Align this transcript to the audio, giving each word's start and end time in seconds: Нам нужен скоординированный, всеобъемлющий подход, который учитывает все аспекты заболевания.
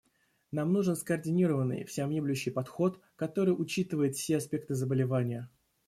Нам 0.51 0.71
нужен 0.73 0.95
скоординированный, 0.95 1.83
всеобъемлющий 1.85 2.49
подход, 2.49 2.99
который 3.15 3.51
учитывает 3.53 4.15
все 4.15 4.37
аспекты 4.37 4.73
заболевания. 4.73 5.47